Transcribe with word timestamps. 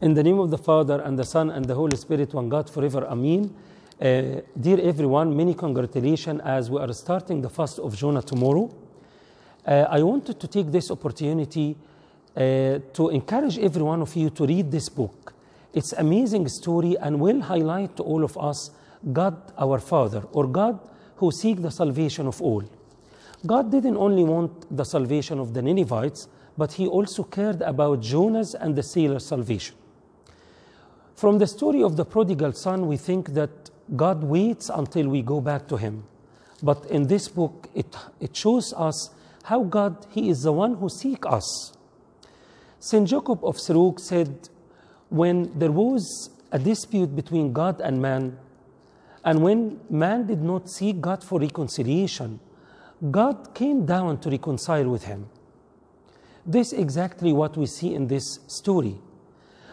In 0.00 0.14
the 0.14 0.22
name 0.22 0.38
of 0.38 0.48
the 0.48 0.58
Father, 0.58 1.00
and 1.00 1.18
the 1.18 1.24
Son, 1.24 1.50
and 1.50 1.64
the 1.64 1.74
Holy 1.74 1.96
Spirit, 1.96 2.32
one 2.32 2.48
God 2.48 2.70
forever. 2.70 3.04
Amen. 3.08 3.52
Uh, 4.00 4.42
dear 4.56 4.78
everyone, 4.80 5.36
many 5.36 5.54
congratulations 5.54 6.40
as 6.44 6.70
we 6.70 6.78
are 6.78 6.92
starting 6.92 7.40
the 7.40 7.50
fast 7.50 7.80
of 7.80 7.96
Jonah 7.96 8.22
tomorrow. 8.22 8.70
Uh, 9.66 9.86
I 9.90 10.00
wanted 10.04 10.38
to 10.38 10.46
take 10.46 10.70
this 10.70 10.92
opportunity 10.92 11.74
uh, 12.36 12.78
to 12.92 13.08
encourage 13.08 13.58
every 13.58 13.82
one 13.82 14.00
of 14.00 14.14
you 14.14 14.30
to 14.30 14.46
read 14.46 14.70
this 14.70 14.88
book. 14.88 15.34
It's 15.74 15.92
amazing 15.94 16.46
story 16.46 16.96
and 16.96 17.18
will 17.18 17.40
highlight 17.40 17.96
to 17.96 18.04
all 18.04 18.22
of 18.22 18.38
us 18.38 18.70
God 19.12 19.52
our 19.58 19.80
Father 19.80 20.22
or 20.30 20.46
God 20.46 20.78
who 21.16 21.32
seek 21.32 21.60
the 21.60 21.72
salvation 21.72 22.28
of 22.28 22.40
all. 22.40 22.62
God 23.44 23.72
didn't 23.72 23.96
only 23.96 24.22
want 24.22 24.76
the 24.76 24.84
salvation 24.84 25.40
of 25.40 25.54
the 25.54 25.60
Ninevites, 25.60 26.28
but 26.56 26.74
he 26.74 26.86
also 26.86 27.24
cared 27.24 27.62
about 27.62 28.00
Jonah's 28.00 28.54
and 28.54 28.76
the 28.76 28.84
sailor's 28.84 29.26
salvation. 29.26 29.74
From 31.18 31.38
the 31.38 31.48
story 31.48 31.82
of 31.82 31.96
the 31.96 32.04
prodigal 32.04 32.52
son, 32.52 32.86
we 32.86 32.96
think 32.96 33.30
that 33.30 33.50
God 33.96 34.22
waits 34.22 34.70
until 34.72 35.08
we 35.08 35.20
go 35.20 35.40
back 35.40 35.66
to 35.66 35.76
him. 35.76 36.04
But 36.62 36.86
in 36.86 37.08
this 37.08 37.26
book, 37.26 37.68
it, 37.74 37.92
it 38.20 38.36
shows 38.36 38.72
us 38.76 39.10
how 39.42 39.64
God, 39.64 40.06
he 40.10 40.28
is 40.28 40.44
the 40.44 40.52
one 40.52 40.76
who 40.76 40.88
seek 40.88 41.26
us. 41.26 41.72
St. 42.78 43.08
Jacob 43.08 43.44
of 43.44 43.56
Serug 43.56 43.98
said, 43.98 44.48
when 45.08 45.58
there 45.58 45.72
was 45.72 46.30
a 46.52 46.58
dispute 46.60 47.16
between 47.16 47.52
God 47.52 47.80
and 47.80 48.00
man, 48.00 48.38
and 49.24 49.42
when 49.42 49.80
man 49.90 50.28
did 50.28 50.40
not 50.40 50.70
seek 50.70 51.00
God 51.00 51.24
for 51.24 51.40
reconciliation, 51.40 52.38
God 53.10 53.56
came 53.56 53.84
down 53.84 54.20
to 54.20 54.30
reconcile 54.30 54.88
with 54.88 55.02
him. 55.02 55.28
This 56.46 56.72
is 56.72 56.78
exactly 56.78 57.32
what 57.32 57.56
we 57.56 57.66
see 57.66 57.92
in 57.92 58.06
this 58.06 58.38
story. 58.46 59.00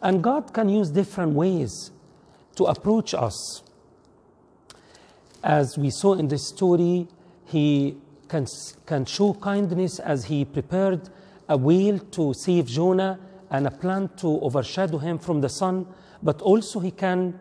And 0.00 0.22
God 0.22 0.52
can 0.52 0.68
use 0.68 0.90
different 0.90 1.34
ways 1.34 1.90
to 2.56 2.64
approach 2.64 3.14
us. 3.14 3.62
As 5.42 5.78
we 5.78 5.90
saw 5.90 6.14
in 6.14 6.28
this 6.28 6.46
story, 6.46 7.08
He 7.46 7.96
can, 8.28 8.46
can 8.86 9.04
show 9.04 9.34
kindness 9.34 9.98
as 9.98 10.24
He 10.26 10.44
prepared 10.44 11.08
a 11.48 11.56
whale 11.56 11.98
to 11.98 12.34
save 12.34 12.66
Jonah 12.66 13.18
and 13.50 13.66
a 13.66 13.70
plant 13.70 14.18
to 14.18 14.40
overshadow 14.40 14.98
him 14.98 15.18
from 15.18 15.40
the 15.40 15.48
sun, 15.48 15.86
but 16.22 16.42
also 16.42 16.80
He 16.80 16.90
can 16.90 17.38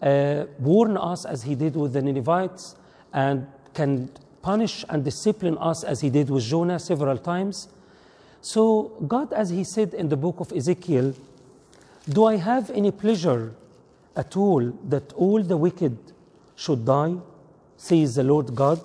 uh, 0.00 0.46
warn 0.58 0.96
us 0.96 1.24
as 1.24 1.42
He 1.42 1.54
did 1.54 1.76
with 1.76 1.92
the 1.92 2.02
Ninevites 2.02 2.76
and 3.12 3.46
can 3.74 4.10
punish 4.42 4.84
and 4.88 5.04
discipline 5.04 5.58
us 5.58 5.84
as 5.84 6.00
He 6.00 6.10
did 6.10 6.30
with 6.30 6.44
Jonah 6.44 6.78
several 6.78 7.18
times. 7.18 7.68
So, 8.40 8.92
God, 9.06 9.32
as 9.32 9.50
He 9.50 9.64
said 9.64 9.92
in 9.94 10.08
the 10.08 10.16
book 10.16 10.40
of 10.40 10.52
Ezekiel, 10.52 11.14
do 12.10 12.24
I 12.24 12.36
have 12.36 12.70
any 12.70 12.90
pleasure 12.90 13.54
at 14.16 14.36
all 14.36 14.72
that 14.88 15.12
all 15.14 15.42
the 15.42 15.56
wicked 15.56 15.96
should 16.56 16.84
die, 16.84 17.16
says 17.76 18.16
the 18.16 18.24
Lord 18.24 18.54
God, 18.54 18.80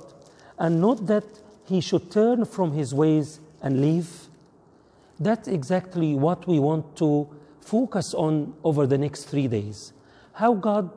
and 0.58 0.80
not 0.80 1.08
that 1.08 1.26
he 1.66 1.82
should 1.82 2.12
turn 2.12 2.46
from 2.46 2.74
his 2.74 2.94
ways 2.94 3.40
and 3.62 3.82
live? 3.82 4.30
That's 5.20 5.48
exactly 5.48 6.14
what 6.16 6.48
we 6.48 6.60
want 6.60 6.96
to 6.98 7.28
focus 7.62 8.14
on 8.14 8.54
over 8.64 8.86
the 8.86 8.98
next 8.98 9.26
three 9.26 9.48
days. 9.48 9.92
How 10.34 10.54
God 10.54 10.90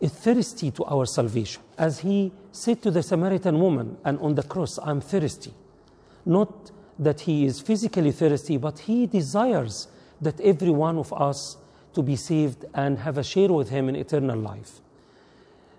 is 0.00 0.12
thirsty 0.12 0.70
to 0.72 0.84
our 0.84 1.06
salvation. 1.06 1.62
As 1.78 2.00
he 2.00 2.32
said 2.50 2.82
to 2.82 2.90
the 2.90 3.02
Samaritan 3.02 3.60
woman 3.60 3.96
and 4.04 4.18
on 4.18 4.34
the 4.34 4.42
cross, 4.42 4.78
I'm 4.82 5.00
thirsty. 5.00 5.54
Not 6.26 6.72
that 6.98 7.20
he 7.20 7.44
is 7.44 7.60
physically 7.60 8.10
thirsty, 8.10 8.56
but 8.56 8.80
he 8.80 9.06
desires 9.06 9.86
that 10.22 10.40
every 10.40 10.70
one 10.70 10.98
of 10.98 11.12
us 11.12 11.56
to 11.94 12.02
be 12.02 12.16
saved 12.16 12.64
and 12.74 12.98
have 12.98 13.18
a 13.18 13.22
share 13.22 13.52
with 13.52 13.68
him 13.68 13.88
in 13.88 13.96
eternal 13.96 14.38
life. 14.38 14.80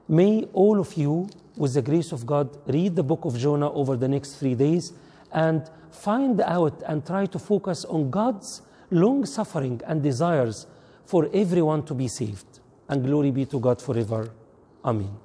May 0.08 0.44
all 0.54 0.80
of 0.80 0.94
you, 0.96 1.30
with 1.58 1.74
the 1.74 1.82
grace 1.82 2.12
of 2.12 2.26
God, 2.26 2.50
read 2.68 2.96
the 2.96 3.04
book 3.04 3.26
of 3.26 3.38
Jonah 3.38 3.72
over 3.72 3.96
the 3.96 4.08
next 4.08 4.36
three 4.36 4.54
days 4.54 4.94
and 5.32 5.70
find 5.92 6.42
out 6.42 6.84
and 6.88 7.06
try 7.06 7.26
to 7.28 7.40
focus 7.40 7.86
on 7.86 8.10
God's 8.10 8.62
long 8.92 9.26
suffering 9.26 9.82
and 9.88 10.04
desires 10.04 10.68
for 11.06 11.30
everyone 11.34 11.84
to 11.84 11.94
be 11.94 12.08
saved. 12.08 12.60
And 12.90 13.04
glory 13.04 13.32
be 13.32 13.46
to 13.46 13.60
God 13.60 13.82
forever. 13.82 14.30
Amen. 14.84 15.24